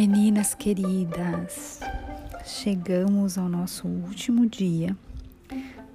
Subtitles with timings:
[0.00, 1.80] Meninas queridas,
[2.44, 4.96] chegamos ao nosso último dia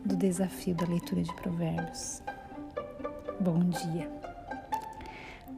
[0.04, 2.22] do desafio da leitura de Provérbios.
[3.40, 4.12] Bom dia!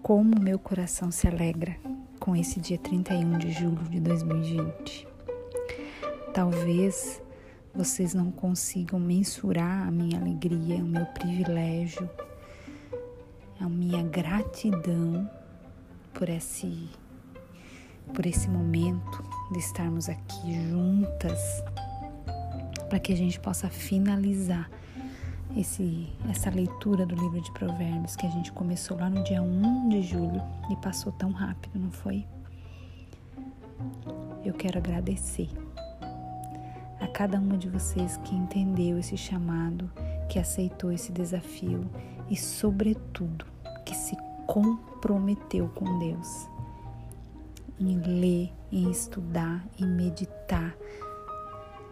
[0.04, 1.76] Como meu coração se alegra
[2.20, 5.08] com esse dia 31 de julho de 2020.
[6.32, 7.20] Talvez
[7.74, 12.08] vocês não consigam mensurar a minha alegria, o meu privilégio,
[13.60, 15.28] a minha gratidão
[16.14, 16.92] por esse
[18.14, 21.64] por esse momento de estarmos aqui juntas
[22.90, 24.70] para que a gente possa finalizar
[25.58, 29.90] esse, essa leitura do livro de Provérbios que a gente começou lá no dia 1
[29.90, 32.26] de julho e passou tão rápido, não foi?
[34.44, 35.50] Eu quero agradecer
[37.00, 39.90] a cada uma de vocês que entendeu esse chamado,
[40.30, 41.90] que aceitou esse desafio
[42.30, 43.46] e, sobretudo,
[43.86, 44.16] que se
[44.48, 46.48] comprometeu com Deus
[47.80, 50.76] em ler, em estudar, em meditar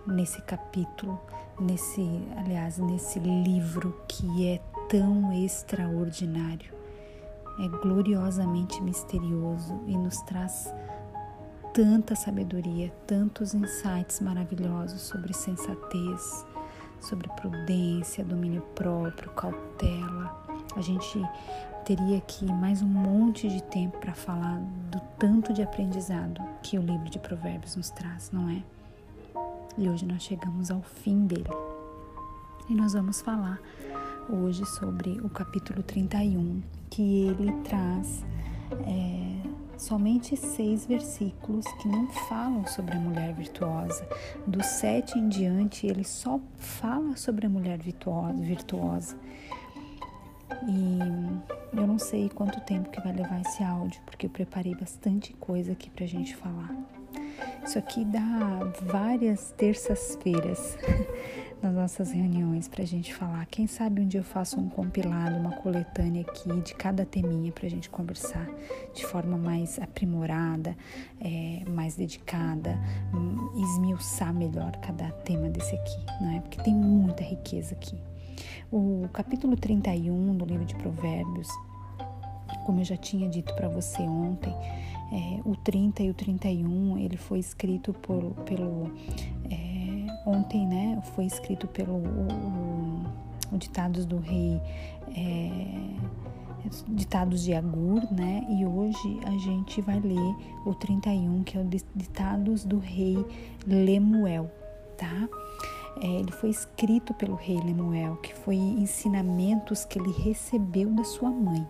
[0.07, 1.19] nesse capítulo,
[1.59, 2.01] nesse,
[2.37, 6.73] aliás, nesse livro que é tão extraordinário.
[7.59, 10.73] É gloriosamente misterioso e nos traz
[11.73, 16.45] tanta sabedoria, tantos insights maravilhosos sobre sensatez,
[16.99, 20.43] sobre prudência, domínio próprio, cautela.
[20.75, 21.21] A gente
[21.83, 24.57] teria aqui mais um monte de tempo para falar
[24.89, 28.63] do tanto de aprendizado que o livro de Provérbios nos traz, não é?
[29.77, 31.49] E hoje nós chegamos ao fim dele.
[32.69, 33.59] E nós vamos falar
[34.29, 38.23] hoje sobre o capítulo 31, que ele traz
[38.87, 44.07] é, somente seis versículos que não falam sobre a mulher virtuosa.
[44.47, 48.41] Do sete em diante, ele só fala sobre a mulher virtuosa.
[48.41, 49.17] virtuosa.
[50.67, 55.33] E eu não sei quanto tempo que vai levar esse áudio, porque eu preparei bastante
[55.33, 56.69] coisa aqui pra gente falar.
[57.65, 60.77] Isso aqui dá várias terças-feiras
[61.61, 63.45] nas nossas reuniões pra gente falar.
[63.45, 67.69] Quem sabe um dia eu faço um compilado, uma coletânea aqui de cada teminha pra
[67.69, 68.47] gente conversar
[68.93, 70.75] de forma mais aprimorada,
[71.21, 72.77] é, mais dedicada,
[73.13, 76.39] hum, esmiuçar melhor cada tema desse aqui, não é?
[76.41, 77.97] Porque tem muita riqueza aqui.
[78.71, 81.47] O capítulo 31 do livro de Provérbios,
[82.65, 84.53] como eu já tinha dito para você ontem,
[85.11, 88.91] é, o 30 e o 31, ele foi escrito por, pelo.
[89.49, 91.01] É, ontem, né?
[91.15, 91.93] Foi escrito pelo.
[91.93, 93.05] O,
[93.51, 94.59] o Ditados do Rei.
[95.15, 96.13] É,
[96.87, 98.45] ditados de Agur, né?
[98.49, 103.23] E hoje a gente vai ler o 31, que é o Ditados do Rei
[103.67, 104.49] Lemuel,
[104.97, 105.29] tá?
[106.01, 111.29] É, ele foi escrito pelo rei Lemuel, que foi ensinamentos que ele recebeu da sua
[111.29, 111.67] mãe.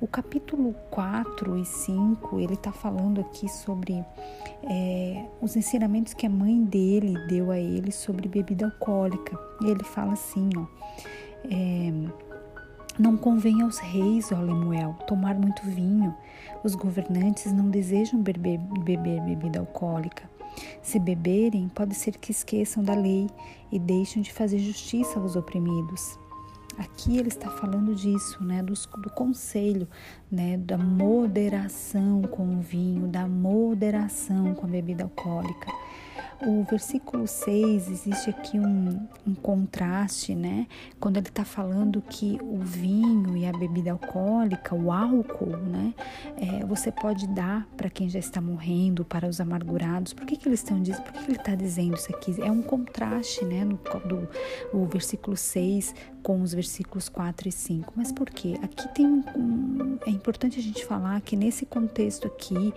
[0.00, 4.04] O capítulo 4 e 5, ele está falando aqui sobre
[4.64, 9.38] é, os ensinamentos que a mãe dele deu a ele sobre bebida alcoólica.
[9.62, 10.66] E ele fala assim, ó.
[11.44, 12.31] É,
[12.98, 16.14] não convém aos reis, ó Lemuel, tomar muito vinho.
[16.62, 20.30] Os governantes não desejam beber, beber bebida alcoólica.
[20.82, 23.28] Se beberem, pode ser que esqueçam da lei
[23.70, 26.18] e deixem de fazer justiça aos oprimidos.
[26.78, 29.86] Aqui ele está falando disso, né, do, do conselho,
[30.30, 35.70] né, da moderação com o vinho, da moderação com a bebida alcoólica.
[36.44, 40.66] O versículo 6 existe aqui um, um contraste, né?
[40.98, 45.94] Quando ele está falando que o vinho e a bebida alcoólica, o álcool, né?
[46.36, 50.12] É, você pode dar para quem já está morrendo, para os amargurados.
[50.12, 51.04] Por que, que eles estão dizendo?
[51.04, 52.34] Por que, que ele está dizendo isso aqui?
[52.42, 53.64] É um contraste, né?
[53.64, 54.28] No, do
[54.72, 57.92] o versículo 6 com os versículos 4 e 5.
[57.96, 58.58] Mas por quê?
[58.62, 62.72] Aqui tem um, é importante a gente falar que nesse contexto aqui,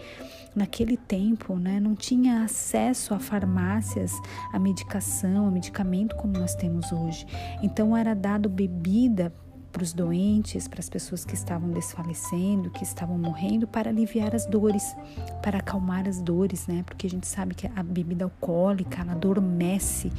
[0.55, 4.11] naquele tempo, né, não tinha acesso a farmácias,
[4.51, 7.25] a medicação, a medicamento como nós temos hoje.
[7.61, 9.33] Então era dado bebida
[9.75, 14.45] para os doentes, para as pessoas que estavam desfalecendo, que estavam morrendo, para aliviar as
[14.45, 14.95] dores,
[15.41, 16.81] para acalmar as dores, né?
[16.85, 20.13] Porque a gente sabe que a bebida alcoólica, ela adormece.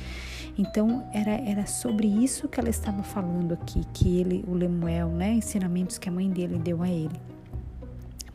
[0.59, 5.33] Então, era, era sobre isso que ela estava falando aqui, que ele, o Lemuel, né?
[5.33, 7.19] Ensinamentos que a mãe dele deu a ele.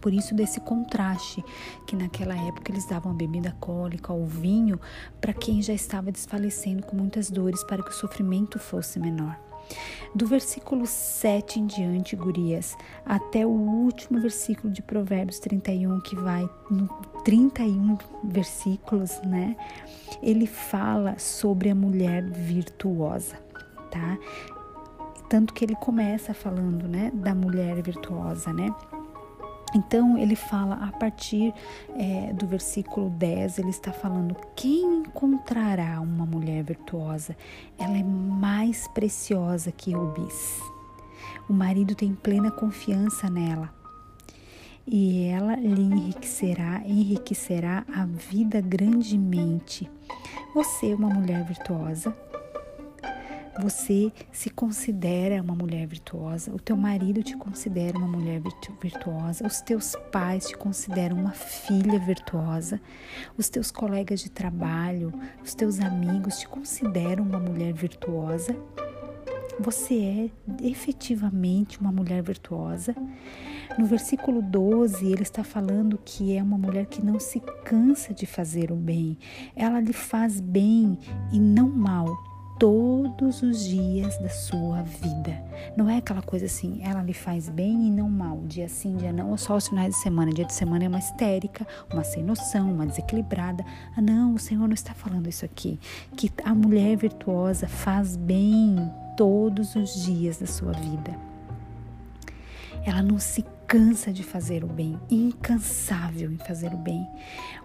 [0.01, 1.45] Por isso desse contraste
[1.85, 4.81] que naquela época eles davam a bebida alcoólica, o vinho,
[5.19, 9.50] para quem já estava desfalecendo com muitas dores, para que o sofrimento fosse menor.
[10.13, 16.47] Do versículo 7 em diante, gurias, até o último versículo de Provérbios 31, que vai
[16.69, 16.87] no
[17.23, 19.55] 31 versículos, né?
[20.21, 23.35] Ele fala sobre a mulher virtuosa,
[23.89, 24.17] tá?
[25.29, 28.73] Tanto que ele começa falando, né, da mulher virtuosa, né?
[29.73, 31.53] Então ele fala a partir
[31.95, 37.35] é, do versículo 10, ele está falando: quem encontrará uma mulher virtuosa?
[37.77, 40.59] Ela é mais preciosa que rubis.
[41.49, 43.81] O marido tem plena confiança nela
[44.87, 49.89] e ela lhe enriquecerá, enriquecerá a vida grandemente.
[50.53, 52.15] Você é uma mulher virtuosa?
[53.59, 59.45] Você se considera uma mulher virtuosa, o teu marido te considera uma mulher virtu virtuosa,
[59.45, 62.79] os teus pais te consideram uma filha virtuosa,
[63.37, 65.13] os teus colegas de trabalho,
[65.43, 68.55] os teus amigos te consideram uma mulher virtuosa.
[69.59, 70.31] Você
[70.61, 72.95] é efetivamente uma mulher virtuosa.
[73.77, 78.25] No versículo 12, ele está falando que é uma mulher que não se cansa de
[78.25, 79.17] fazer o bem.
[79.55, 80.97] Ela lhe faz bem
[81.31, 82.30] e não mal
[82.61, 85.35] todos os dias da sua vida.
[85.75, 89.11] Não é aquela coisa assim, ela lhe faz bem e não mal, dia sim, dia
[89.11, 90.31] não, ou só os finais de semana.
[90.31, 93.65] Dia de semana é uma histérica, uma sem noção, uma desequilibrada.
[93.97, 95.79] Ah, não, o Senhor não está falando isso aqui.
[96.15, 98.75] Que a mulher virtuosa faz bem
[99.17, 101.17] todos os dias da sua vida.
[102.85, 107.07] Ela não se cansa de fazer o bem, incansável em fazer o bem.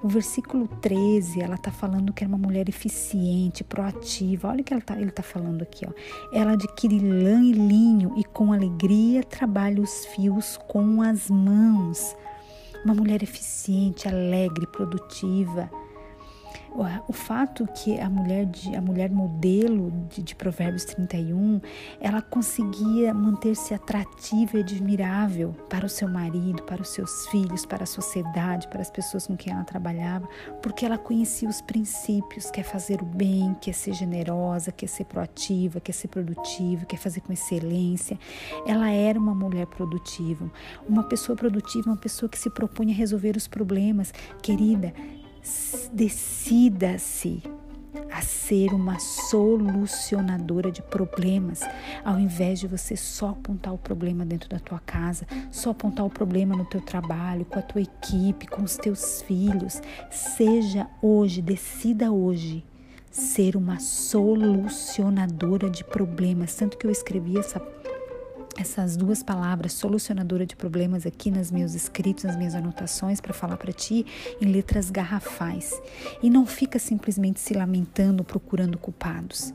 [0.01, 4.47] O versículo 13, ela está falando que é uma mulher eficiente, proativa.
[4.47, 5.85] Olha o que ela tá, ele está falando aqui.
[5.85, 5.91] Ó.
[6.33, 12.15] Ela adquire lã e linho e com alegria trabalha os fios com as mãos.
[12.85, 15.69] Uma mulher eficiente, alegre, produtiva
[17.09, 21.61] o fato que a mulher de, a mulher modelo de, de Provérbios 31,
[22.01, 27.85] ela conseguia manter-se atrativa e admirável para o seu marido, para os seus filhos, para
[27.85, 30.29] a sociedade, para as pessoas com quem ela trabalhava,
[30.63, 35.81] porque ela conhecia os princípios, quer fazer o bem, quer ser generosa, quer ser proativa,
[35.81, 38.19] quer ser produtiva, quer fazer com excelência.
[38.67, 40.51] Ela era uma mulher produtiva,
[40.89, 44.13] uma pessoa produtiva, uma pessoa que se propunha a resolver os problemas.
[44.43, 44.93] Querida,
[45.93, 47.43] decida-se
[48.11, 51.61] a ser uma solucionadora de problemas,
[52.05, 56.11] ao invés de você só apontar o problema dentro da tua casa, só apontar o
[56.11, 59.81] problema no teu trabalho, com a tua equipe, com os teus filhos.
[60.11, 62.65] Seja hoje, decida hoje
[63.11, 66.55] ser uma solucionadora de problemas.
[66.55, 67.59] Tanto que eu escrevi essa
[68.59, 73.57] essas duas palavras, solucionadora de problemas, aqui nos meus escritos, nas minhas anotações, para falar
[73.57, 74.07] para ti
[74.41, 75.73] em letras garrafais.
[76.23, 79.53] E não fica simplesmente se lamentando, procurando culpados.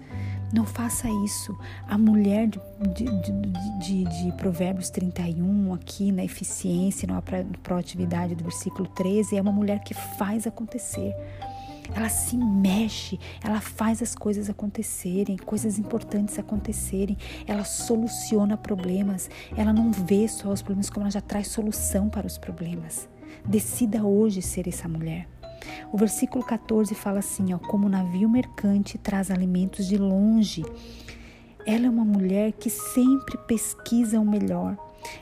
[0.53, 1.57] Não faça isso.
[1.87, 2.59] A mulher de,
[2.93, 3.05] de,
[3.79, 7.21] de, de, Provérbios 31, aqui na eficiência, na
[7.63, 11.15] proatividade do versículo 13, é uma mulher que faz acontecer
[11.93, 19.73] ela se mexe, ela faz as coisas acontecerem, coisas importantes acontecerem, ela soluciona problemas, ela
[19.73, 23.09] não vê só os problemas, como ela já traz solução para os problemas.
[23.45, 25.27] Decida hoje ser essa mulher.
[25.91, 30.63] O versículo 14 fala assim: ó, como navio mercante traz alimentos de longe.
[31.65, 34.75] Ela é uma mulher que sempre pesquisa o melhor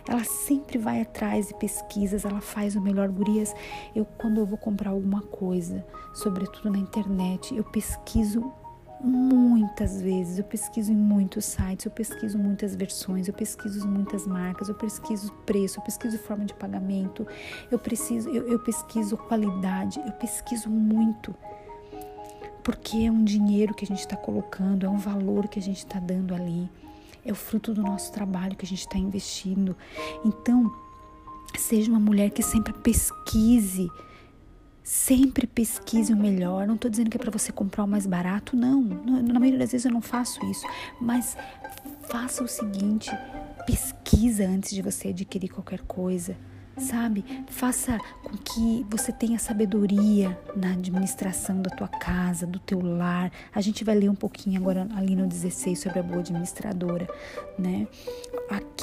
[0.07, 3.09] ela sempre vai atrás de pesquisas, ela faz o melhor.
[3.09, 3.53] Gurias,
[3.95, 8.51] eu quando eu vou comprar alguma coisa, sobretudo na internet, eu pesquiso
[9.01, 14.67] muitas vezes, eu pesquiso em muitos sites, eu pesquiso muitas versões, eu pesquiso muitas marcas,
[14.67, 17.25] eu pesquiso preço, eu pesquiso forma de pagamento,
[17.71, 21.33] eu preciso, eu, eu pesquiso qualidade, eu pesquiso muito.
[22.62, 25.77] Porque é um dinheiro que a gente está colocando, é um valor que a gente
[25.77, 26.69] está dando ali
[27.29, 29.75] é o fruto do nosso trabalho que a gente está investindo.
[30.25, 30.71] Então,
[31.57, 33.89] seja uma mulher que sempre pesquise,
[34.83, 36.67] sempre pesquise o melhor.
[36.67, 38.81] Não estou dizendo que é para você comprar o mais barato, não.
[38.81, 40.65] Na maioria das vezes eu não faço isso,
[41.00, 41.38] mas
[42.09, 43.09] faça o seguinte:
[43.65, 46.36] pesquisa antes de você adquirir qualquer coisa
[46.79, 47.24] sabe?
[47.48, 53.31] Faça com que você tenha sabedoria na administração da tua casa, do teu lar.
[53.53, 57.07] A gente vai ler um pouquinho agora ali no 16 sobre a boa administradora,
[57.57, 57.88] né?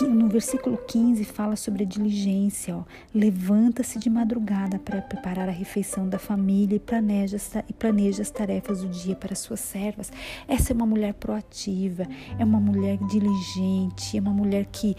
[0.03, 2.77] No versículo 15 fala sobre a diligência.
[3.15, 8.83] Levanta-se de madrugada para preparar a refeição da família e planeja, e planeja as tarefas
[8.83, 10.13] do dia para suas servas.
[10.47, 12.05] Essa é uma mulher proativa,
[12.39, 14.95] é uma mulher diligente, é uma mulher que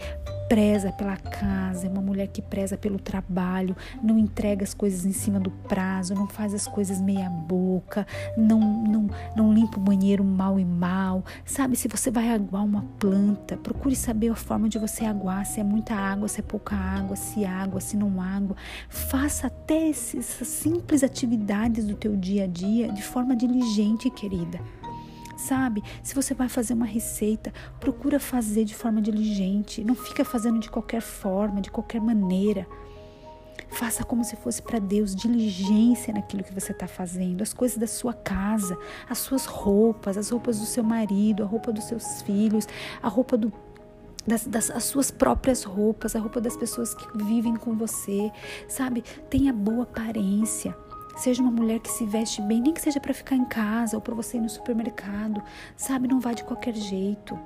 [0.48, 5.12] preza pela casa, é uma mulher que preza pelo trabalho, não entrega as coisas em
[5.12, 10.24] cima do prazo, não faz as coisas meia boca, não, não, não limpa o banheiro
[10.24, 11.22] mal e mal.
[11.44, 15.60] Sabe, se você vai aguar uma planta, procure saber a forma de você aguar, se
[15.60, 18.56] é muita água, se é pouca água, se água, se não água.
[18.88, 24.60] Faça até essas simples atividades do teu dia a dia de forma diligente, querida
[25.38, 25.84] sabe?
[26.02, 30.68] Se você vai fazer uma receita, procura fazer de forma diligente, não fica fazendo de
[30.68, 32.66] qualquer forma, de qualquer maneira.
[33.70, 37.86] Faça como se fosse para Deus, diligência naquilo que você está fazendo, as coisas da
[37.86, 38.76] sua casa,
[39.08, 42.66] as suas roupas, as roupas do seu marido, a roupa dos seus filhos,
[43.02, 43.52] a roupa do
[44.28, 48.30] das, das as suas próprias roupas, a roupa das pessoas que vivem com você,
[48.68, 49.02] sabe?
[49.30, 50.76] Tenha boa aparência.
[51.16, 54.00] Seja uma mulher que se veste bem, nem que seja para ficar em casa ou
[54.00, 55.42] para você ir no supermercado,
[55.76, 56.06] sabe?
[56.06, 57.36] Não vá de qualquer jeito.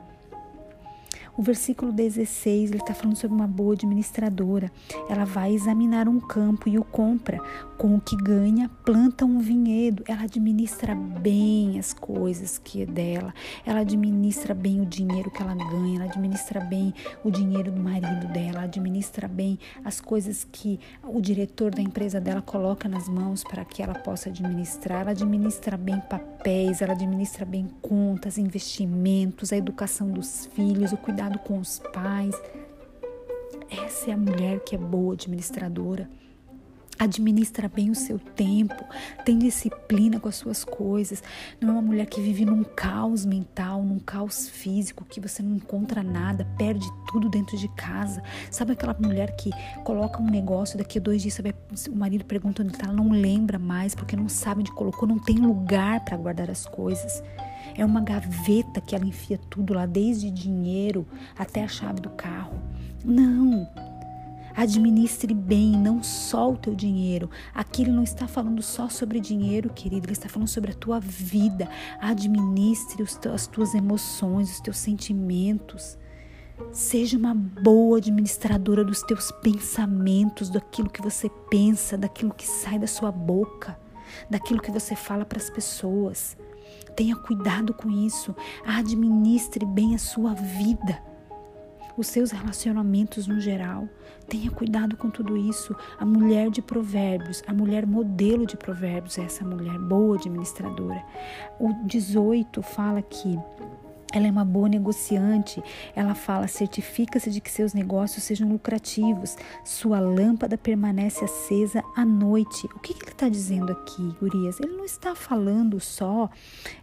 [1.34, 4.70] O versículo 16, ele está falando sobre uma boa administradora.
[5.08, 7.38] Ela vai examinar um campo e o compra.
[7.78, 10.04] Com o que ganha, planta um vinhedo.
[10.06, 13.32] Ela administra bem as coisas que é dela.
[13.64, 15.96] Ela administra bem o dinheiro que ela ganha.
[15.96, 16.92] Ela administra bem
[17.24, 18.58] o dinheiro do marido dela.
[18.58, 23.64] Ela administra bem as coisas que o diretor da empresa dela coloca nas mãos para
[23.64, 25.00] que ela possa administrar.
[25.00, 26.82] Ela administra bem papéis.
[26.82, 32.34] Ela administra bem contas, investimentos, a educação dos filhos, o cuidado cuidado com os pais.
[33.70, 36.10] Essa é a mulher que é boa administradora.
[36.98, 38.84] Administra bem o seu tempo,
[39.24, 41.22] tem disciplina com as suas coisas.
[41.60, 45.56] Não é uma mulher que vive num caos mental, num caos físico, que você não
[45.56, 48.22] encontra nada, perde tudo dentro de casa.
[48.50, 49.50] Sabe aquela mulher que
[49.84, 51.54] coloca um negócio, daqui a dois dias sabe,
[51.88, 55.18] o marido pergunta onde está, ela não lembra mais porque não sabe onde colocou, não
[55.18, 57.22] tem lugar para guardar as coisas.
[57.76, 61.06] É uma gaveta que ela enfia tudo lá, desde dinheiro
[61.38, 62.60] até a chave do carro.
[63.04, 63.68] Não.
[64.54, 67.30] Administre bem, não só o teu dinheiro.
[67.54, 71.00] Aqui ele não está falando só sobre dinheiro, querido, ele está falando sobre a tua
[71.00, 71.68] vida.
[72.00, 73.02] Administre
[73.32, 75.98] as tuas emoções, os teus sentimentos.
[76.70, 82.86] Seja uma boa administradora dos teus pensamentos, daquilo que você pensa, daquilo que sai da
[82.86, 83.78] sua boca,
[84.28, 86.36] daquilo que você fala para as pessoas.
[86.96, 88.34] Tenha cuidado com isso.
[88.66, 91.02] Administre bem a sua vida,
[91.96, 93.88] os seus relacionamentos no geral.
[94.28, 95.74] Tenha cuidado com tudo isso.
[95.98, 101.04] A mulher de provérbios, a mulher modelo de provérbios é essa mulher boa administradora.
[101.58, 103.38] O 18 fala que
[104.12, 105.62] ela é uma boa negociante.
[105.96, 109.36] Ela fala: certifica-se de que seus negócios sejam lucrativos.
[109.64, 112.66] Sua lâmpada permanece acesa à noite.
[112.74, 114.60] O que, que ele está dizendo aqui, Gurias?
[114.60, 116.30] Ele não está falando só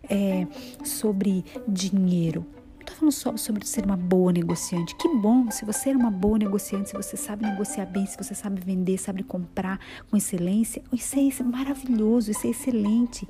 [0.10, 0.48] é,
[0.84, 2.46] sobre dinheiro
[2.90, 4.96] estou falando só sobre ser uma boa negociante.
[4.96, 8.34] Que bom se você é uma boa negociante, se você sabe negociar bem, se você
[8.34, 9.80] sabe vender, sabe comprar
[10.10, 10.82] com excelência.
[10.92, 13.28] Isso é maravilhoso, isso é excelente.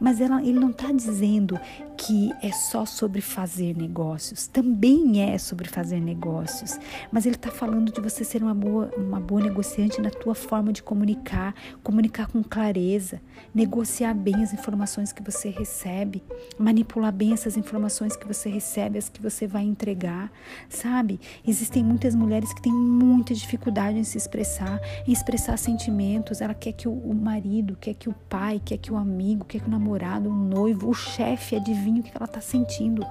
[0.00, 1.58] Mas ela, ele não está dizendo
[1.96, 4.46] que é só sobre fazer negócios.
[4.46, 6.78] Também é sobre fazer negócios.
[7.10, 10.72] Mas ele está falando de você ser uma boa, uma boa negociante na tua forma
[10.72, 13.20] de comunicar, comunicar com clareza,
[13.54, 16.22] negociar bem as informações que você recebe,
[16.58, 20.30] manipular bem essas informações que você recebe que você vai entregar,
[20.68, 21.20] sabe?
[21.46, 26.40] Existem muitas mulheres que têm muita dificuldade em se expressar, em expressar sentimentos.
[26.40, 29.68] Ela quer que o marido, quer que o pai, quer que o amigo, quer que
[29.68, 33.04] o namorado, o noivo, o chefe adivinhe o que ela está sentindo.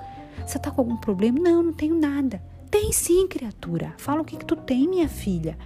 [0.46, 1.40] Você está com algum problema?
[1.40, 2.42] Não, não tenho nada.
[2.70, 3.94] Tem sim, criatura.
[3.98, 5.58] Fala o que, que tu tem, minha filha.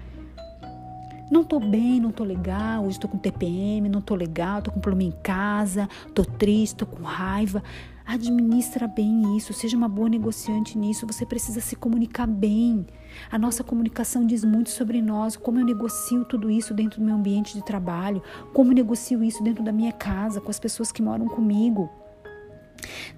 [1.29, 4.79] Não tô bem, não tô legal, hoje tô com TPM, não tô legal, tô com
[4.79, 7.63] problema em casa, tô triste, tô com raiva.
[8.05, 11.07] Administra bem isso, seja uma boa negociante nisso.
[11.07, 12.85] Você precisa se comunicar bem.
[13.31, 17.15] A nossa comunicação diz muito sobre nós, como eu negocio tudo isso dentro do meu
[17.15, 18.21] ambiente de trabalho,
[18.53, 21.89] como eu negocio isso dentro da minha casa, com as pessoas que moram comigo.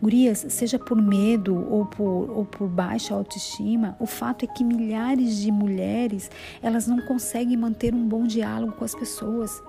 [0.02, 5.38] Gurias, seja por medo ou por, ou por baixa autoestima, o fato é que milhares
[5.38, 9.62] de mulheres elas não conseguem manter um bom diálogo com as pessoas.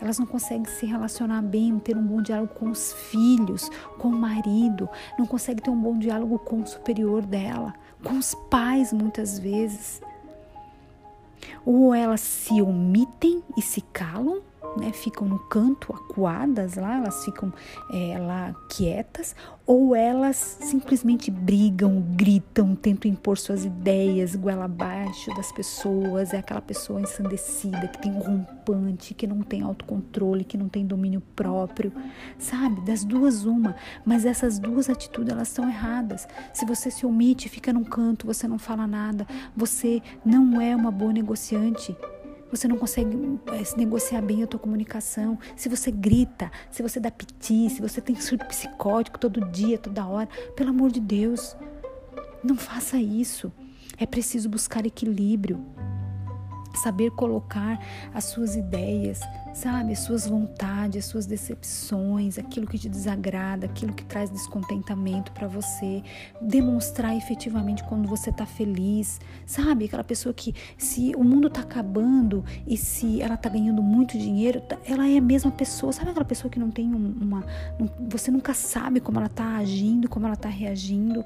[0.00, 4.12] Elas não conseguem se relacionar bem, ter um bom diálogo com os filhos, com o
[4.12, 4.88] marido,
[5.18, 7.74] não conseguem ter um bom diálogo com o superior dela,
[8.04, 10.02] com os pais muitas vezes.
[11.64, 14.40] Ou elas se omitem e se calam,
[14.76, 17.52] né, ficam no canto, acuadas lá, elas ficam
[17.90, 19.34] é, lá quietas,
[19.66, 26.60] ou elas simplesmente brigam, gritam, tentam impor suas ideias, goela abaixo das pessoas, é aquela
[26.60, 31.92] pessoa ensandecida, que tem um rompante, que não tem autocontrole, que não tem domínio próprio,
[32.38, 32.80] sabe?
[32.82, 36.28] Das duas uma, mas essas duas atitudes elas são erradas.
[36.52, 40.92] Se você se omite, fica num canto, você não fala nada, você não é uma
[40.92, 41.96] boa negociante,
[42.50, 47.00] você não consegue é, se negociar bem a tua comunicação, se você grita, se você
[47.00, 51.56] dá piti, se você tem surto psicótico todo dia, toda hora, pelo amor de Deus,
[52.42, 53.52] não faça isso.
[53.98, 55.64] É preciso buscar equilíbrio.
[56.76, 57.78] Saber colocar
[58.14, 59.20] as suas ideias,
[59.54, 65.32] sabe, as suas vontades, as suas decepções, aquilo que te desagrada, aquilo que traz descontentamento
[65.32, 66.02] para você,
[66.40, 72.44] demonstrar efetivamente quando você tá feliz, sabe, aquela pessoa que se o mundo tá acabando
[72.66, 76.50] e se ela tá ganhando muito dinheiro, ela é a mesma pessoa, sabe aquela pessoa
[76.50, 77.44] que não tem uma,
[78.08, 81.24] você nunca sabe como ela tá agindo, como ela tá reagindo.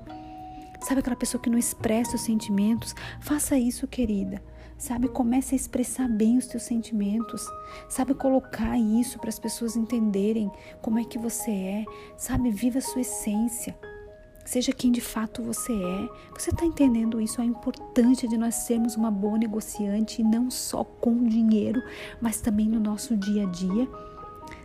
[0.81, 2.95] Sabe aquela pessoa que não expressa os sentimentos?
[3.21, 4.43] Faça isso, querida.
[4.81, 7.45] Sabe, comece a expressar bem os teus sentimentos.
[7.87, 11.85] Sabe, colocar isso para as pessoas entenderem como é que você é.
[12.17, 13.79] Sabe, viva a sua essência.
[14.43, 16.09] Seja quem de fato você é.
[16.35, 17.43] Você está entendendo isso?
[17.43, 21.83] É importante de nós sermos uma boa negociante, não só com dinheiro,
[22.19, 23.87] mas também no nosso dia a dia.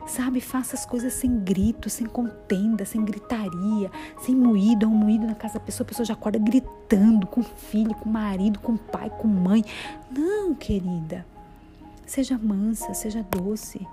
[0.06, 5.34] Sabe, faça as coisas sem grito, sem contenda, sem gritaria, sem moído, um moído na
[5.34, 8.74] casa da pessoa, a pessoa já acorda gritando com o filho, com o marido, com
[8.74, 9.66] o pai, com a mãe.
[10.12, 11.26] Não, querida.
[12.06, 13.86] Seja mansa, seja doce,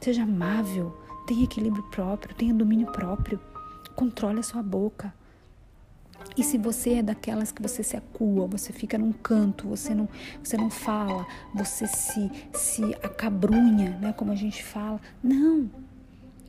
[0.00, 3.38] seja amável, tenha equilíbrio próprio, tenha domínio próprio.
[3.94, 5.12] Controle a sua boca.
[6.36, 10.08] E se você é daquelas que você se acua, você fica num canto, você não,
[10.42, 15.70] você não fala, você se, se acabrunha, né, como a gente fala, não.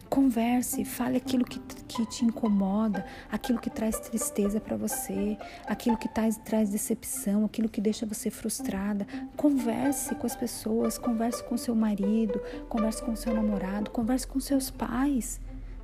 [0.10, 6.08] Converse, fale aquilo que, que te incomoda, aquilo que traz tristeza para você, aquilo que
[6.08, 9.08] traz, traz decepção, aquilo que deixa você frustrada.
[9.36, 12.40] Converse com as pessoas, converse com seu marido,
[12.70, 15.42] converse com seu namorado, converse com seus pais.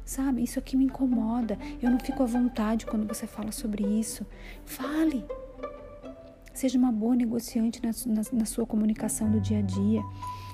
[0.10, 1.56] Sabe, isso aqui me incomoda.
[1.80, 4.26] Eu não fico à vontade quando você fala sobre isso.
[4.66, 5.24] Fale.
[6.52, 10.02] Seja uma boa negociante na, na, na sua comunicação do dia a dia.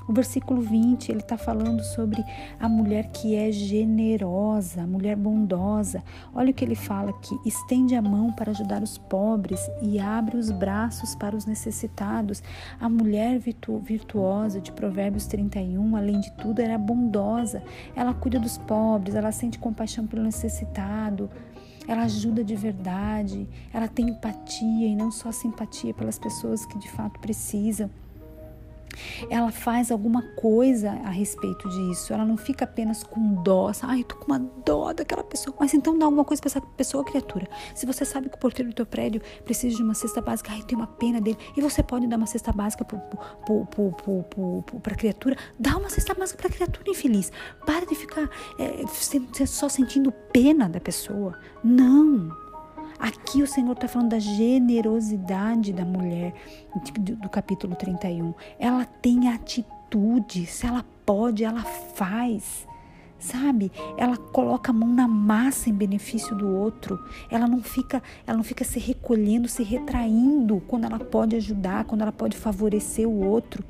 [0.07, 2.23] O versículo 20, ele está falando sobre
[2.59, 6.03] a mulher que é generosa, a mulher bondosa.
[6.33, 10.37] Olha o que ele fala aqui: estende a mão para ajudar os pobres e abre
[10.37, 12.43] os braços para os necessitados.
[12.79, 17.63] A mulher virtu virtuosa de Provérbios 31, além de tudo, era bondosa.
[17.95, 21.29] Ela cuida dos pobres, ela sente compaixão pelo necessitado.
[21.87, 26.89] Ela ajuda de verdade, ela tem empatia e não só simpatia pelas pessoas que de
[26.89, 27.91] fato precisam
[29.29, 32.13] ela faz alguma coisa a respeito disso.
[32.13, 35.55] Ela não fica apenas com dó, ai, tô com uma dó daquela pessoa.
[35.59, 37.47] Mas então dá alguma coisa para essa pessoa, criatura.
[37.73, 40.61] Se você sabe que o porteiro do teu prédio precisa de uma cesta básica, ai,
[40.63, 45.89] tem uma pena dele, e você pode dar uma cesta básica para criatura, dá uma
[45.89, 47.31] cesta básica para criatura infeliz.
[47.65, 51.37] Para de ficar é, só sentindo pena da pessoa.
[51.63, 52.44] Não.
[53.05, 56.33] Aqui o Senhor está falando da generosidade da mulher,
[57.21, 58.33] do capítulo 31.
[58.57, 62.67] Ela tem atitude, se ela pode, ela faz.
[63.19, 63.71] Sabe?
[63.95, 66.99] Ela coloca a mão na massa em benefício do outro.
[67.29, 72.01] Ela não fica, ela não fica se recolhendo, se retraindo quando ela pode ajudar, quando
[72.01, 73.63] ela pode favorecer o outro.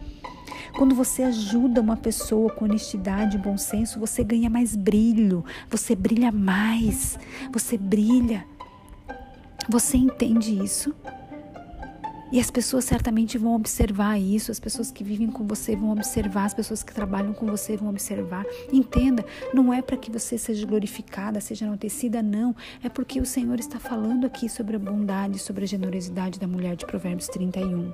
[0.77, 5.93] Quando você ajuda uma pessoa com honestidade e bom senso, você ganha mais brilho, você
[5.93, 7.19] brilha mais,
[7.51, 8.54] você brilha.
[9.69, 10.93] Você entende isso?
[12.31, 16.45] E as pessoas certamente vão observar isso, as pessoas que vivem com você vão observar,
[16.45, 18.45] as pessoas que trabalham com você vão observar.
[18.73, 19.23] Entenda,
[19.53, 22.55] não é para que você seja glorificada, seja enaltecida, não.
[22.83, 26.75] É porque o Senhor está falando aqui sobre a bondade, sobre a generosidade da mulher
[26.75, 27.93] de Provérbios 31.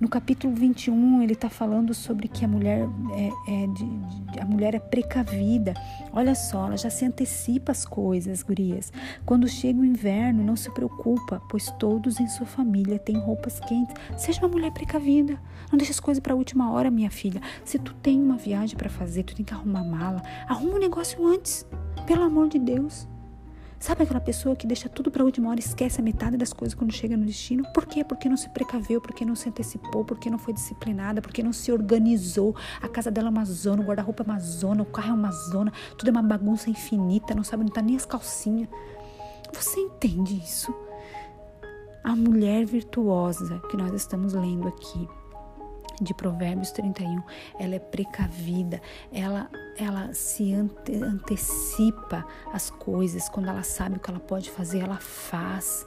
[0.00, 3.84] No capítulo 21, ele está falando sobre que a mulher é, é de,
[4.32, 5.74] de, a mulher é precavida.
[6.12, 8.92] Olha só, ela já se antecipa as coisas, gurias.
[9.24, 13.94] Quando chega o inverno, não se preocupa, pois todos em sua família têm roupas quentes.
[14.16, 15.38] Seja uma mulher precavida.
[15.70, 17.40] Não deixe as coisas para a última hora, minha filha.
[17.64, 20.22] Se tu tem uma viagem para fazer, tu tem que arrumar mala.
[20.48, 21.66] Arruma um negócio antes,
[22.06, 23.08] pelo amor de Deus.
[23.84, 26.90] Sabe aquela pessoa que deixa tudo para última hora esquece a metade das coisas quando
[26.90, 27.70] chega no destino?
[27.74, 28.02] Por quê?
[28.02, 31.70] Porque não se precaveu, porque não se antecipou, porque não foi disciplinada, porque não se
[31.70, 32.56] organizou.
[32.80, 35.30] A casa dela é uma zona, o guarda-roupa é uma zona, o carro é uma
[35.30, 38.70] zona, tudo é uma bagunça infinita, não sabe onde tá nem as calcinhas.
[39.52, 40.74] Você entende isso?
[42.02, 45.06] A mulher virtuosa que nós estamos lendo aqui
[46.00, 47.22] de Provérbios 31,
[47.58, 48.80] ela é precavida,
[49.12, 54.80] ela, ela se ante, antecipa as coisas, quando ela sabe o que ela pode fazer,
[54.80, 55.86] ela faz.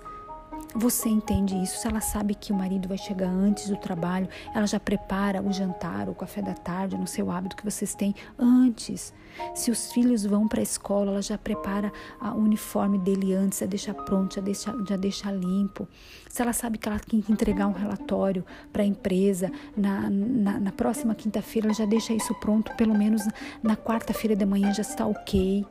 [0.80, 1.80] Você entende isso?
[1.80, 5.52] Se ela sabe que o marido vai chegar antes do trabalho, ela já prepara o
[5.52, 9.12] jantar, o café da tarde, no seu hábito que vocês têm antes.
[9.56, 13.66] Se os filhos vão para a escola, ela já prepara o uniforme dele antes, já
[13.66, 15.88] deixa pronto, já deixa, já deixa limpo.
[16.30, 20.60] Se ela sabe que ela tem que entregar um relatório para a empresa na, na,
[20.60, 23.24] na próxima quinta-feira, ela já deixa isso pronto, pelo menos
[23.64, 25.66] na quarta-feira de manhã já está ok.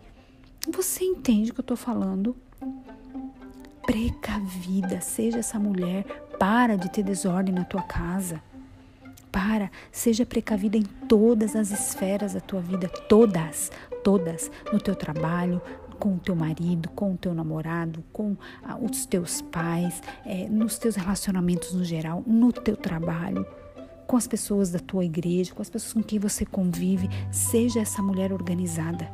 [0.68, 2.34] Você entende o que eu estou falando?
[3.86, 6.04] Precavida, seja essa mulher,
[6.38, 8.42] para de ter desordem na tua casa.
[9.36, 13.70] Prepara, seja precavida em todas as esferas da tua vida, todas,
[14.02, 15.60] todas, no teu trabalho,
[15.98, 20.78] com o teu marido, com o teu namorado, com ah, os teus pais, é, nos
[20.78, 23.46] teus relacionamentos no geral, no teu trabalho,
[24.06, 27.06] com as pessoas da tua igreja, com as pessoas com quem você convive.
[27.30, 29.06] Seja essa mulher organizada.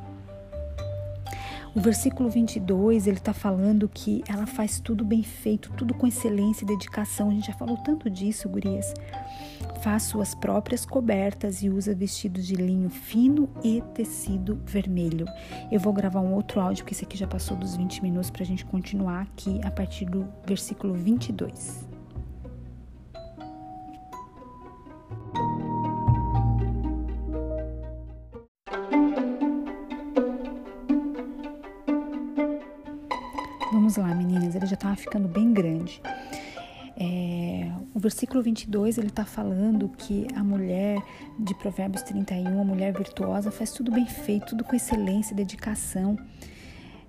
[1.75, 6.65] O versículo 22, ele está falando que ela faz tudo bem feito, tudo com excelência
[6.65, 7.31] e dedicação.
[7.31, 8.93] A gente já falou tanto disso, gurias.
[9.83, 15.27] Faz suas próprias cobertas e usa vestidos de linho fino e tecido vermelho.
[15.71, 18.43] Eu vou gravar um outro áudio, porque esse aqui já passou dos 20 minutos, para
[18.43, 21.89] a gente continuar aqui a partir do versículo 22.
[34.93, 36.01] Estava ficando bem grande.
[36.97, 41.03] É, o versículo 22 ele está falando que a mulher
[41.39, 46.17] de Provérbios 31, a mulher virtuosa, faz tudo bem feito, tudo com excelência, dedicação.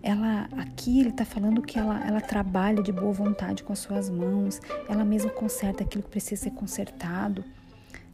[0.01, 4.09] Ela aqui ele está falando que ela, ela trabalha de boa vontade com as suas
[4.09, 7.43] mãos, ela mesma conserta aquilo que precisa ser consertado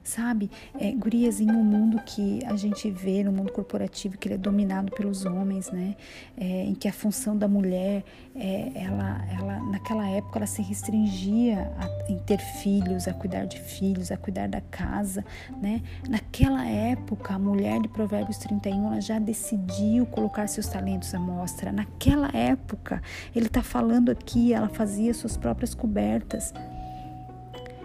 [0.10, 0.50] sabe?
[0.80, 4.38] É, gurias, em um mundo que a gente vê, no mundo corporativo, que ele é
[4.38, 5.96] dominado pelos homens, né?
[6.38, 8.04] É, em que a função da mulher,
[8.36, 13.60] é, ela, ela, naquela época, ela se restringia a, em ter filhos, a cuidar de
[13.60, 15.24] filhos, a cuidar da casa,
[15.62, 15.82] né?
[16.08, 21.72] Naquela época, a mulher de Provérbios 31, ela já decidiu colocar seus talentos à mostra.
[21.72, 23.02] Naquela época,
[23.36, 26.54] ele está falando aqui, ela fazia suas próprias cobertas,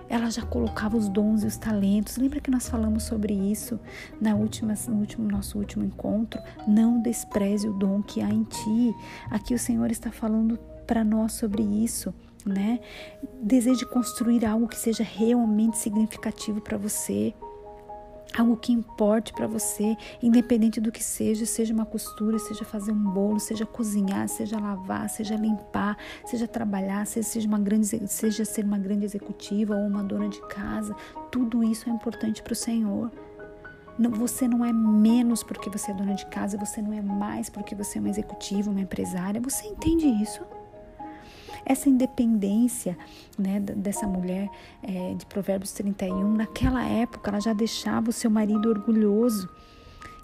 [0.08, 2.16] ela já colocava os dons e os talentos.
[2.16, 3.78] Lembra que nós falamos sobre isso
[4.20, 6.40] na última, no último, nosso último encontro?
[6.66, 8.94] Não despreze o dom que há em ti.
[9.30, 12.12] Aqui o Senhor está falando para nós sobre isso,
[12.44, 12.80] né?
[13.42, 17.34] Deseje construir algo que seja realmente significativo para você
[18.36, 23.10] algo que importe para você, independente do que seja, seja uma costura, seja fazer um
[23.10, 28.78] bolo, seja cozinhar, seja lavar, seja limpar, seja trabalhar, seja uma grande, seja ser uma
[28.78, 30.94] grande executiva ou uma dona de casa,
[31.30, 33.10] tudo isso é importante para o Senhor.
[33.96, 37.76] Você não é menos porque você é dona de casa, você não é mais porque
[37.76, 39.40] você é uma executiva, uma empresária.
[39.40, 40.42] Você entende isso?
[41.64, 42.96] Essa independência
[43.38, 44.48] né, dessa mulher
[44.82, 49.48] é, de Provérbios 31, naquela época ela já deixava o seu marido orgulhoso.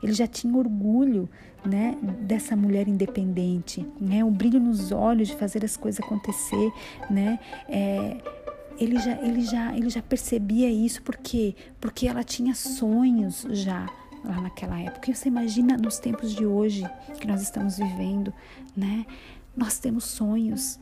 [0.02, 1.28] Ele já tinha orgulho
[1.64, 6.72] né, dessa mulher independente, né, o brilho nos olhos de fazer as coisas acontecer,
[7.10, 8.16] né, é,
[8.78, 13.86] ele já, ele já, ele já percebia isso porque, porque ela tinha sonhos já
[14.24, 15.10] lá naquela época.
[15.10, 16.88] E você imagina nos tempos de hoje
[17.20, 18.32] que nós estamos vivendo,
[18.74, 19.04] né?
[19.54, 20.80] Nós temos sonhos,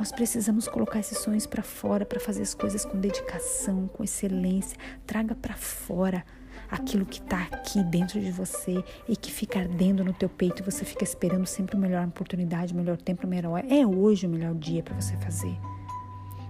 [0.00, 4.74] nós precisamos colocar esses sonhos para fora, para fazer as coisas com dedicação, com excelência.
[5.06, 6.24] Traga para fora
[6.70, 10.64] aquilo que está aqui dentro de você e que fica ardendo no teu peito e
[10.64, 13.66] você fica esperando sempre a melhor oportunidade, o melhor tempo, o melhor hora.
[13.68, 15.54] É hoje o melhor dia para você fazer.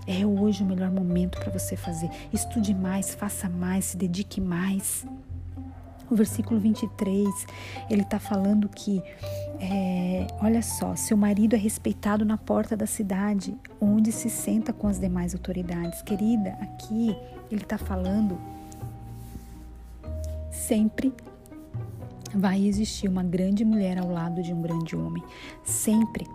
[0.07, 2.09] É hoje o melhor momento para você fazer.
[2.33, 5.05] Estude mais, faça mais, se dedique mais.
[6.11, 7.29] O versículo 23,
[7.88, 9.01] ele está falando que,
[9.61, 14.88] é, olha só, seu marido é respeitado na porta da cidade, onde se senta com
[14.88, 16.03] as demais autoridades.
[16.03, 17.16] Querida, aqui
[17.51, 18.38] ele está falando
[20.51, 21.12] sempre
[22.33, 25.23] vai existir uma grande mulher ao lado de um grande homem.
[25.64, 26.27] Sempre.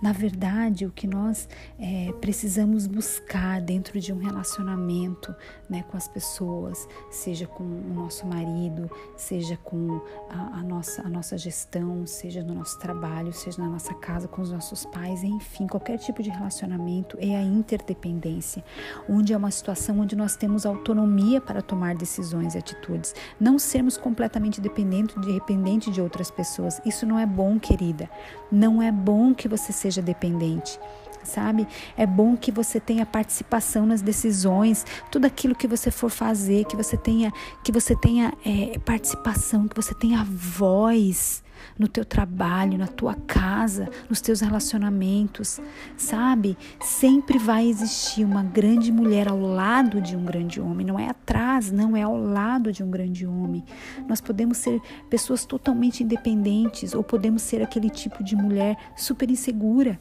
[0.00, 5.34] Na verdade, o que nós é, precisamos buscar dentro de um relacionamento
[5.68, 11.08] né, com as pessoas, seja com o nosso marido, seja com a, a, nossa, a
[11.08, 15.66] nossa gestão, seja no nosso trabalho, seja na nossa casa, com os nossos pais, enfim,
[15.66, 18.64] qualquer tipo de relacionamento é a interdependência,
[19.08, 23.96] onde é uma situação onde nós temos autonomia para tomar decisões e atitudes, não sermos
[23.96, 26.80] completamente dependentes de, dependente de outras pessoas.
[26.84, 28.08] Isso não é bom, querida.
[28.50, 30.78] Não é bom que você seja dependente
[31.26, 31.66] sabe?
[31.96, 36.76] É bom que você tenha participação nas decisões, tudo aquilo que você for fazer, que
[36.76, 37.32] você tenha,
[37.64, 41.42] que você tenha é, participação, que você tenha voz
[41.78, 45.60] no teu trabalho, na tua casa, nos teus relacionamentos,
[45.96, 46.56] sabe?
[46.80, 51.70] Sempre vai existir uma grande mulher ao lado de um grande homem, não é atrás,
[51.70, 53.64] não é ao lado de um grande homem.
[54.08, 59.98] Nós podemos ser pessoas totalmente independentes ou podemos ser aquele tipo de mulher super insegura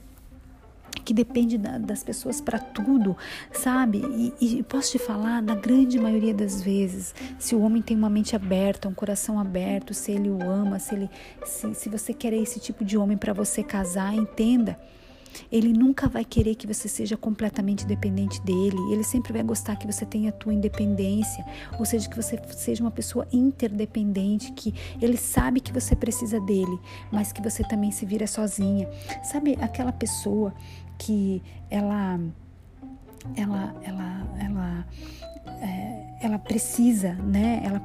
[1.02, 3.16] que depende da, das pessoas para tudo,
[3.52, 4.02] sabe?
[4.40, 8.10] E, e, posso te falar, na grande maioria das vezes, se o homem tem uma
[8.10, 11.10] mente aberta, um coração aberto, se ele o ama, se ele,
[11.44, 14.78] se, se você quer esse tipo de homem para você casar, entenda
[15.52, 18.78] Ele nunca vai querer que você seja completamente dependente dele.
[18.92, 21.46] Ele sempre vai gostar que você tenha a tua independência,
[21.78, 26.80] ou seja, que você seja uma pessoa interdependente, que ele sabe que você precisa dele,
[27.12, 28.90] mas que você também se vira sozinha.
[29.24, 30.54] Sabe aquela pessoa
[30.98, 32.20] que ela
[33.36, 34.86] ela ela ela
[35.62, 37.62] é, ela precisa, né?
[37.64, 37.82] Ela,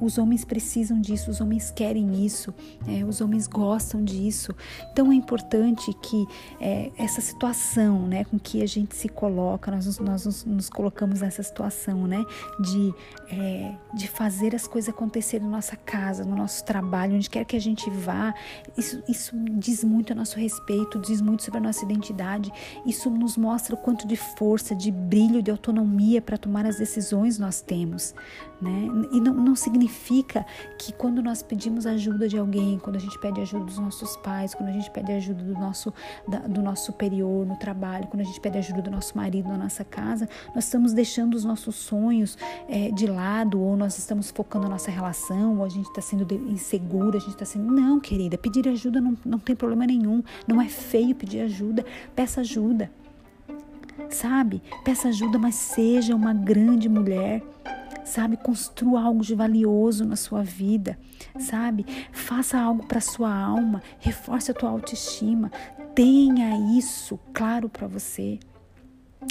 [0.00, 2.52] os homens precisam disso, os homens querem isso,
[2.88, 4.54] é, os homens gostam disso.
[4.90, 6.26] Então é importante que
[6.60, 11.20] é, essa situação, né, com que a gente se coloca, nós, nós nos, nos colocamos
[11.20, 12.24] nessa situação, né,
[12.60, 12.94] de,
[13.30, 17.54] é, de fazer as coisas acontecerem na nossa casa, no nosso trabalho, onde quer que
[17.54, 18.34] a gente vá.
[18.76, 22.50] Isso, isso diz muito a nosso respeito, diz muito sobre a nossa identidade.
[22.84, 27.03] Isso nos mostra o quanto de força, de brilho, de autonomia para tomar as decisões
[27.12, 28.14] nós temos temos.
[28.60, 28.88] Né?
[29.12, 30.46] E não, não significa
[30.78, 34.54] que quando nós pedimos ajuda de alguém, quando a gente pede ajuda dos nossos pais,
[34.54, 35.92] quando a gente pede ajuda do nosso,
[36.26, 39.58] da, do nosso superior no trabalho, quando a gente pede ajuda do nosso marido na
[39.58, 42.38] nossa casa, nós estamos deixando os nossos sonhos
[42.68, 46.32] é, de lado, ou nós estamos focando a nossa relação, ou a gente está sendo
[46.48, 47.70] insegura, a gente está sendo.
[47.70, 50.22] Não, querida, pedir ajuda não, não tem problema nenhum.
[50.46, 51.84] Não é feio pedir ajuda.
[52.14, 52.90] Peça ajuda
[54.10, 54.62] sabe?
[54.84, 57.42] Peça ajuda, mas seja uma grande mulher,
[58.04, 58.36] sabe?
[58.36, 60.98] Construa algo de valioso na sua vida,
[61.38, 61.86] sabe?
[62.12, 65.50] Faça algo para sua alma, reforce a tua autoestima,
[65.94, 68.38] tenha isso claro para você.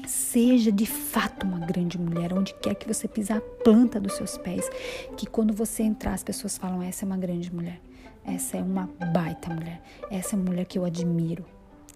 [0.07, 4.37] Seja de fato uma grande mulher, onde quer que você pisar a planta dos seus
[4.39, 4.67] pés,
[5.15, 7.79] que quando você entrar as pessoas falam: essa é uma grande mulher,
[8.25, 11.45] essa é uma baita mulher, essa é uma mulher que eu admiro,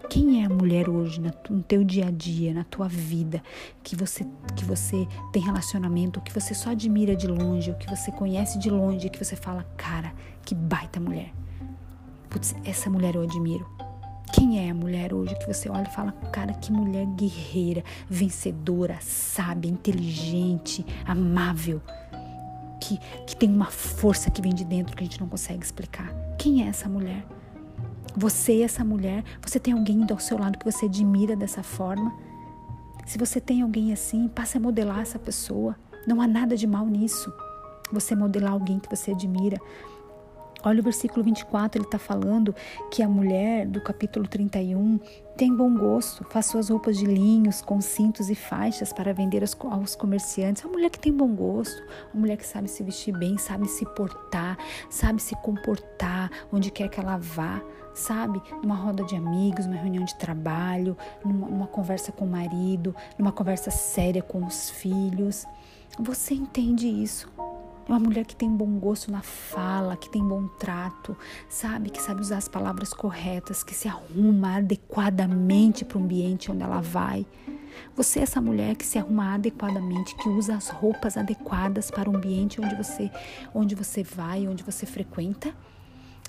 [0.08, 3.42] quem é a mulher hoje no teu dia a dia, na tua vida,
[3.82, 8.10] que você que você tem relacionamento, que você só admira de longe, ou que você
[8.12, 10.12] conhece de longe, que você fala, cara,
[10.44, 11.32] que baita mulher.
[12.30, 13.66] Putz, essa mulher eu admiro.
[14.32, 18.98] Quem é a mulher hoje que você olha e fala, cara, que mulher guerreira, vencedora,
[19.00, 21.80] sábia, inteligente, amável,
[22.80, 26.12] que, que tem uma força que vem de dentro que a gente não consegue explicar.
[26.38, 27.24] Quem é essa mulher?
[28.16, 32.12] Você, essa mulher, você tem alguém ao seu lado que você admira dessa forma?
[33.06, 35.76] Se você tem alguém assim, passe a modelar essa pessoa.
[36.06, 37.32] Não há nada de mal nisso.
[37.92, 39.58] Você modelar alguém que você admira.
[40.64, 42.52] Olha o versículo 24, ele está falando
[42.90, 44.98] que a mulher do capítulo 31
[45.36, 49.94] tem bom gosto, faz suas roupas de linhos com cintos e faixas para vender aos
[49.94, 50.64] comerciantes.
[50.64, 51.80] É uma mulher que tem bom gosto,
[52.12, 54.58] uma mulher que sabe se vestir bem, sabe se portar,
[54.90, 57.62] sabe se comportar onde quer que ela vá,
[57.98, 58.40] sabe?
[58.62, 63.32] Numa roda de amigos, numa reunião de trabalho, numa, numa conversa com o marido, numa
[63.32, 65.44] conversa séria com os filhos.
[65.98, 67.28] Você entende isso?
[67.88, 71.16] É uma mulher que tem bom gosto na fala, que tem bom trato,
[71.48, 71.88] sabe?
[71.88, 76.82] Que sabe usar as palavras corretas, que se arruma adequadamente para o ambiente onde ela
[76.82, 77.26] vai.
[77.96, 82.16] Você é essa mulher que se arruma adequadamente, que usa as roupas adequadas para o
[82.16, 83.10] ambiente onde você,
[83.54, 85.54] onde você vai, onde você frequenta.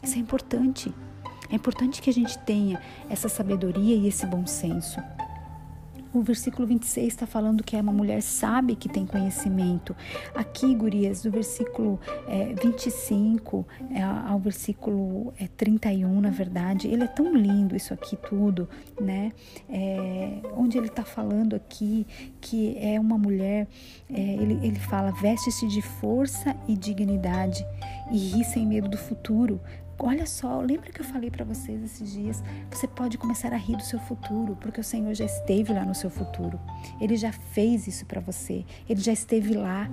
[0.02, 0.94] Isso é importante.
[1.52, 5.00] É importante que a gente tenha essa sabedoria e esse bom senso.
[6.12, 9.96] O versículo 26 está falando que é uma mulher sábia que tem conhecimento.
[10.34, 17.08] Aqui, gurias, do versículo é, 25 é, ao versículo é, 31, na verdade, ele é
[17.08, 18.68] tão lindo isso aqui tudo,
[19.00, 19.32] né?
[19.70, 22.08] É, onde ele está falando aqui
[22.42, 23.68] que é uma mulher,
[24.12, 27.64] é, ele, ele fala, veste-se de força e dignidade
[28.12, 29.62] e ri sem medo do futuro,
[30.02, 32.42] Olha só, lembra que eu falei para vocês esses dias?
[32.72, 35.94] Você pode começar a rir do seu futuro, porque o Senhor já esteve lá no
[35.94, 36.58] seu futuro.
[37.02, 38.66] Ele já fez isso para você.
[38.88, 39.90] Ele já esteve lá.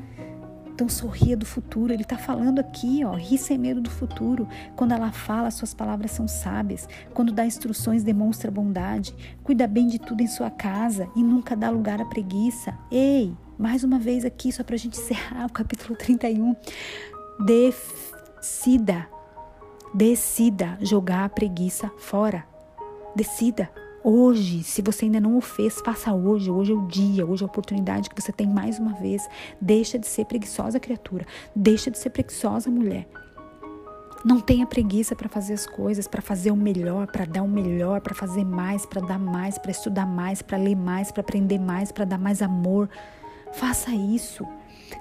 [0.73, 1.93] Então sorria do futuro.
[1.93, 4.47] Ele está falando aqui, ó, ri sem medo do futuro.
[4.77, 6.89] Quando ela fala, suas palavras são sábias.
[7.13, 9.13] Quando dá instruções, demonstra bondade.
[9.43, 12.79] Cuida bem de tudo em sua casa e nunca dá lugar à preguiça.
[12.93, 16.55] Ei, mais uma vez aqui, só para a gente encerrar o capítulo 31.
[17.45, 19.16] Decida
[19.97, 22.45] Decida jogar a preguiça fora.
[23.15, 23.71] Decida.
[24.05, 26.51] Hoje, se você ainda não o fez, faça hoje.
[26.51, 29.27] Hoje é o dia, hoje é a oportunidade que você tem mais uma vez.
[29.59, 31.25] Deixa de ser preguiçosa, criatura.
[31.55, 33.09] Deixa de ser preguiçosa, mulher.
[34.23, 38.03] Não tenha preguiça para fazer as coisas, para fazer o melhor, para dar o melhor,
[38.03, 41.91] para fazer mais, para dar mais, para estudar mais, para ler mais, para aprender mais,
[41.91, 42.87] para dar mais amor.
[43.55, 44.47] Faça isso.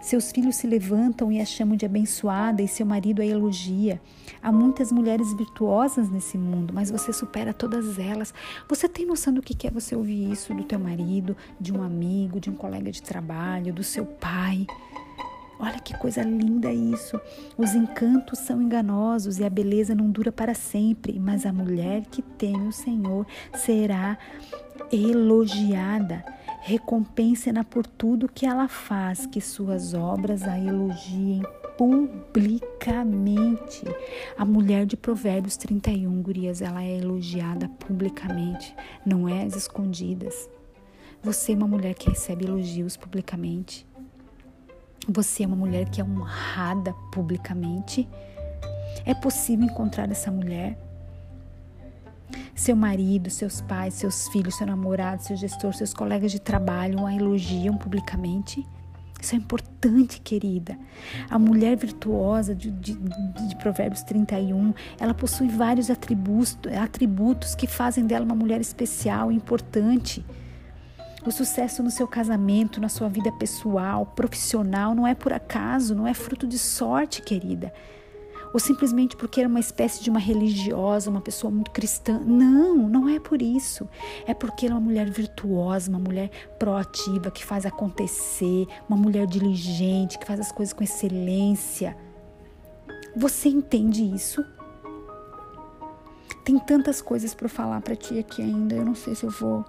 [0.01, 4.01] Seus filhos se levantam e a chamam de abençoada e seu marido a elogia.
[4.41, 8.33] Há muitas mulheres virtuosas nesse mundo, mas você supera todas elas.
[8.69, 12.39] Você tem noção do que é você ouvir isso do teu marido, de um amigo,
[12.39, 14.67] de um colega de trabalho, do seu pai?
[15.59, 17.19] Olha que coisa linda isso.
[17.57, 22.21] Os encantos são enganosos e a beleza não dura para sempre, mas a mulher que
[22.21, 24.17] teme o Senhor será
[24.91, 26.25] elogiada.
[26.67, 31.43] Recompense-na por tudo que ela faz, que suas obras a elogiem
[31.77, 33.83] publicamente.
[34.35, 38.75] A mulher de Provérbios 31, gurias, ela é elogiada publicamente,
[39.05, 40.49] não é às escondidas.
[41.21, 43.85] Você é uma mulher que recebe elogios publicamente.
[45.07, 48.09] Você é uma mulher que é honrada publicamente.
[49.05, 50.75] É possível encontrar essa mulher?
[52.53, 57.13] Seu marido, seus pais, seus filhos, seu namorado, seu gestor, seus colegas de trabalho a
[57.13, 58.65] elogiam publicamente?
[59.21, 60.77] Isso é importante, querida.
[61.29, 68.05] A mulher virtuosa de, de, de, Provérbios 31, ela possui vários atributos, atributos que fazem
[68.05, 70.23] dela uma mulher especial importante.
[71.25, 76.05] O sucesso no seu casamento, na sua vida pessoal, profissional, não é por acaso, não
[76.05, 77.73] é fruto de sorte, querida.
[78.55, 82.21] Ou simplesmente porque era uma espécie de uma religiosa, uma pessoa muito cristã.
[82.25, 83.85] Não, não é por isso.
[84.25, 89.27] É porque ela é uma mulher virtuosa, uma mulher proativa, que faz acontecer, uma mulher
[89.27, 91.97] diligente, que faz as coisas com excelência.
[93.13, 94.41] Você entende isso?
[96.45, 98.73] Tem tantas coisas para falar para ti aqui ainda.
[98.73, 99.65] Eu não sei se eu vou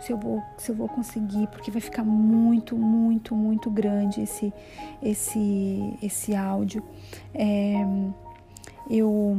[0.00, 4.52] se eu vou, se eu vou conseguir, porque vai ficar muito, muito, muito grande esse,
[5.02, 6.82] esse, esse áudio.
[7.34, 7.84] É,
[8.90, 9.36] eu,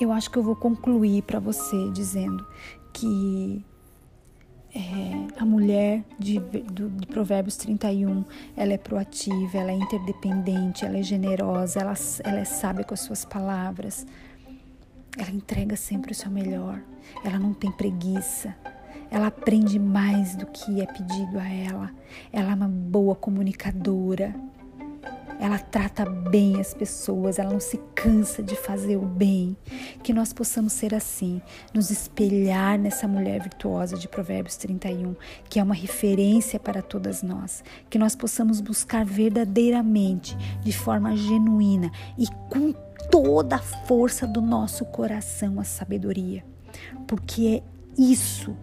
[0.00, 2.46] eu acho que eu vou concluir para você dizendo
[2.92, 3.64] que
[4.74, 8.24] é, a mulher de, de, de, Provérbios 31,
[8.56, 13.00] ela é proativa, ela é interdependente, ela é generosa, ela, ela é sábia com as
[13.00, 14.04] suas palavras,
[15.16, 16.80] ela entrega sempre o seu melhor,
[17.24, 18.54] ela não tem preguiça,
[19.14, 21.92] ela aprende mais do que é pedido a ela.
[22.32, 24.34] Ela é uma boa comunicadora.
[25.38, 29.56] Ela trata bem as pessoas, ela não se cansa de fazer o bem.
[30.02, 31.40] Que nós possamos ser assim,
[31.72, 35.14] nos espelhar nessa mulher virtuosa de Provérbios 31,
[35.48, 37.62] que é uma referência para todas nós.
[37.88, 42.72] Que nós possamos buscar verdadeiramente, de forma genuína e com
[43.12, 46.44] toda a força do nosso coração a sabedoria.
[47.06, 48.56] Porque é isso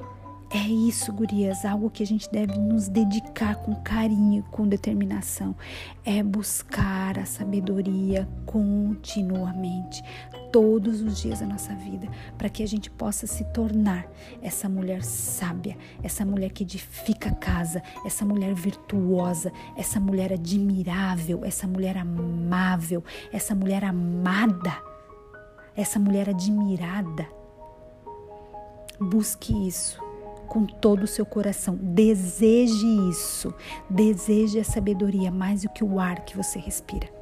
[0.53, 5.55] é isso, gurias, algo que a gente deve nos dedicar com carinho, com determinação.
[6.03, 10.03] É buscar a sabedoria continuamente,
[10.51, 12.05] todos os dias da nossa vida,
[12.37, 14.05] para que a gente possa se tornar
[14.41, 21.45] essa mulher sábia, essa mulher que edifica a casa, essa mulher virtuosa, essa mulher admirável,
[21.45, 24.77] essa mulher amável, essa mulher amada,
[25.77, 27.25] essa mulher admirada.
[28.99, 30.00] Busque isso
[30.51, 31.79] com todo o seu coração.
[31.81, 33.53] Deseje isso.
[33.89, 37.20] Deseje a sabedoria mais do que o ar que você respira.